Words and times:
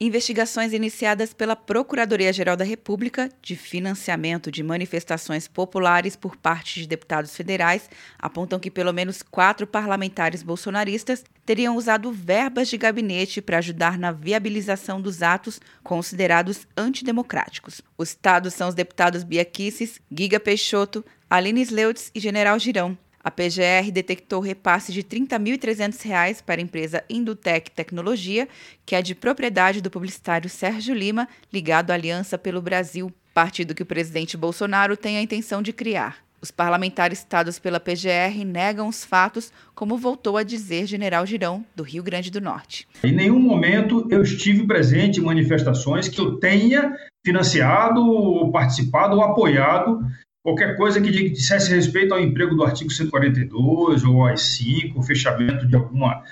Investigações 0.00 0.72
iniciadas 0.72 1.34
pela 1.34 1.56
Procuradoria-Geral 1.56 2.56
da 2.56 2.64
República 2.64 3.28
de 3.42 3.56
financiamento 3.56 4.48
de 4.48 4.62
manifestações 4.62 5.48
populares 5.48 6.14
por 6.14 6.36
parte 6.36 6.80
de 6.80 6.86
deputados 6.86 7.34
federais 7.34 7.90
apontam 8.16 8.60
que 8.60 8.70
pelo 8.70 8.92
menos 8.92 9.24
quatro 9.24 9.66
parlamentares 9.66 10.40
bolsonaristas 10.40 11.24
teriam 11.44 11.76
usado 11.76 12.12
verbas 12.12 12.68
de 12.68 12.78
gabinete 12.78 13.42
para 13.42 13.58
ajudar 13.58 13.98
na 13.98 14.12
viabilização 14.12 15.00
dos 15.00 15.20
atos 15.20 15.60
considerados 15.82 16.64
antidemocráticos. 16.76 17.80
Os 17.96 18.10
estados 18.10 18.54
são 18.54 18.68
os 18.68 18.76
deputados 18.76 19.24
Bia 19.24 19.44
Kicis, 19.44 20.00
Giga 20.08 20.38
Peixoto, 20.38 21.04
Aline 21.28 21.62
Sleutz 21.62 22.12
e 22.14 22.20
General 22.20 22.56
Girão. 22.56 22.96
A 23.28 23.30
PGR 23.30 23.92
detectou 23.92 24.40
repasse 24.40 24.90
de 24.90 25.00
R$ 25.00 25.06
30.300 25.06 26.42
para 26.42 26.62
a 26.62 26.64
empresa 26.64 27.04
Indutec 27.10 27.70
Tecnologia, 27.70 28.48
que 28.86 28.94
é 28.94 29.02
de 29.02 29.14
propriedade 29.14 29.82
do 29.82 29.90
publicitário 29.90 30.48
Sérgio 30.48 30.94
Lima, 30.94 31.28
ligado 31.52 31.90
à 31.90 31.94
Aliança 31.94 32.38
pelo 32.38 32.62
Brasil, 32.62 33.12
partido 33.34 33.74
que 33.74 33.82
o 33.82 33.86
presidente 33.86 34.34
Bolsonaro 34.34 34.96
tem 34.96 35.18
a 35.18 35.20
intenção 35.20 35.60
de 35.60 35.74
criar. 35.74 36.16
Os 36.40 36.50
parlamentares 36.50 37.18
citados 37.18 37.58
pela 37.58 37.78
PGR 37.78 38.46
negam 38.46 38.88
os 38.88 39.04
fatos, 39.04 39.52
como 39.74 39.98
voltou 39.98 40.38
a 40.38 40.42
dizer 40.42 40.86
General 40.86 41.26
Girão, 41.26 41.66
do 41.76 41.82
Rio 41.82 42.02
Grande 42.02 42.30
do 42.30 42.40
Norte. 42.40 42.88
Em 43.04 43.12
nenhum 43.12 43.40
momento 43.40 44.06
eu 44.08 44.22
estive 44.22 44.66
presente 44.66 45.20
em 45.20 45.24
manifestações 45.24 46.08
que 46.08 46.18
eu 46.18 46.36
tenha 46.36 46.96
financiado, 47.22 48.50
participado 48.50 49.16
ou 49.16 49.22
apoiado 49.22 50.00
qualquer 50.48 50.76
coisa 50.76 51.00
que 51.00 51.28
dissesse 51.28 51.70
respeito 51.74 52.14
ao 52.14 52.20
emprego 52.20 52.54
do 52.54 52.64
artigo 52.64 52.90
142 52.90 54.02
ou 54.04 54.24
AI-5, 54.24 54.96
o 54.96 55.02
fechamento 55.02 55.66
de 55.66 55.76
alguma. 55.76 56.24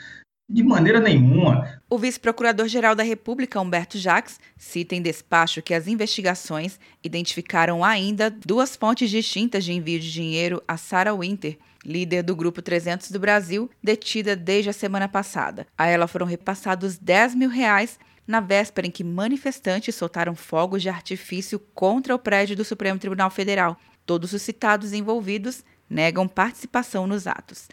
De 0.48 0.62
maneira 0.62 1.00
nenhuma. 1.00 1.80
O 1.90 1.98
vice-procurador-geral 1.98 2.94
da 2.94 3.02
República, 3.02 3.60
Humberto 3.60 3.98
Jacques, 3.98 4.38
cita 4.56 4.94
em 4.94 5.02
despacho 5.02 5.60
que 5.60 5.74
as 5.74 5.86
investigações 5.86 6.78
identificaram 7.02 7.84
ainda 7.84 8.30
duas 8.30 8.74
fontes 8.76 9.10
distintas 9.10 9.64
de 9.64 9.72
envio 9.72 9.98
de 10.00 10.10
dinheiro 10.10 10.62
a 10.66 10.76
Sarah 10.76 11.14
Winter, 11.14 11.58
líder 11.84 12.22
do 12.22 12.34
Grupo 12.34 12.62
300 12.62 13.10
do 13.10 13.18
Brasil, 13.18 13.68
detida 13.82 14.34
desde 14.34 14.70
a 14.70 14.72
semana 14.72 15.08
passada. 15.08 15.66
A 15.76 15.86
ela 15.86 16.06
foram 16.06 16.26
repassados 16.26 16.96
10 16.96 17.34
mil 17.34 17.50
reais 17.50 17.98
na 18.26 18.40
véspera 18.40 18.86
em 18.86 18.90
que 18.90 19.04
manifestantes 19.04 19.94
soltaram 19.94 20.34
fogos 20.34 20.82
de 20.82 20.88
artifício 20.88 21.58
contra 21.74 22.14
o 22.14 22.18
prédio 22.18 22.56
do 22.56 22.64
Supremo 22.64 22.98
Tribunal 22.98 23.30
Federal. 23.30 23.78
Todos 24.04 24.32
os 24.32 24.42
citados 24.42 24.92
envolvidos 24.92 25.64
negam 25.88 26.26
participação 26.26 27.06
nos 27.06 27.26
atos. 27.26 27.68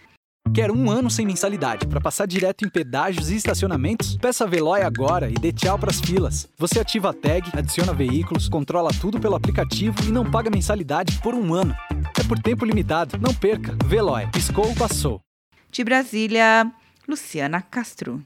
Quer 0.54 0.70
um 0.70 0.92
ano 0.92 1.10
sem 1.10 1.26
mensalidade 1.26 1.88
para 1.88 2.02
passar 2.02 2.28
direto 2.28 2.66
em 2.66 2.70
pedágios 2.70 3.32
e 3.32 3.36
estacionamentos? 3.36 4.18
Peça 4.18 4.44
a 4.44 4.48
Veloy 4.48 4.82
agora 4.82 5.30
e 5.30 5.34
dê 5.34 5.52
tchau 5.52 5.80
pras 5.80 6.00
filas. 6.00 6.48
Você 6.60 6.80
ativa 6.80 7.10
a 7.10 7.14
tag, 7.14 7.50
adiciona 7.54 7.94
veículos, 7.94 8.50
controla 8.50 8.92
tudo 9.02 9.20
pelo 9.20 9.36
aplicativo 9.36 9.96
e 10.04 10.12
não 10.12 10.30
paga 10.30 10.52
mensalidade 10.52 11.20
por 11.22 11.34
um 11.34 11.54
ano. 11.54 11.74
É 12.20 12.24
por 12.28 12.38
tempo 12.38 12.66
limitado. 12.66 13.18
Não 13.18 13.34
perca. 13.34 13.76
Veloy. 13.86 14.28
Piscou, 14.32 14.76
passou. 14.76 15.20
De 15.72 15.84
Brasília, 15.84 16.72
Luciana 17.08 17.62
Castro. 17.62 18.22